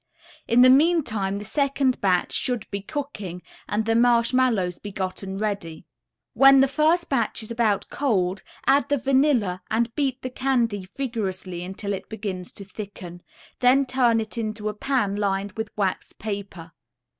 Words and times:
In 0.47 0.61
the 0.61 0.69
meantime 0.71 1.37
the 1.37 1.45
second 1.45 2.01
batch 2.01 2.31
should 2.33 2.65
be 2.71 2.81
cooking 2.81 3.43
and 3.69 3.85
the 3.85 3.93
marshmallows 3.93 4.79
be 4.79 4.91
gotten 4.91 5.37
ready. 5.37 5.85
When 6.33 6.59
the 6.59 6.67
first 6.67 7.07
batch 7.07 7.43
is 7.43 7.51
about 7.51 7.87
cold 7.91 8.41
add 8.65 8.89
the 8.89 8.97
vanilla 8.97 9.61
and 9.69 9.93
beat 9.93 10.23
the 10.23 10.31
candy 10.31 10.87
vigorously 10.97 11.63
until 11.63 11.93
it 11.93 12.09
begins 12.09 12.51
to 12.53 12.65
thicken, 12.65 13.21
then 13.59 13.85
turn 13.85 14.19
it 14.19 14.39
into 14.39 14.69
a 14.69 14.73
pan 14.73 15.17
lined 15.17 15.51
with 15.51 15.69
waxed 15.77 16.17
paper. 16.17 16.71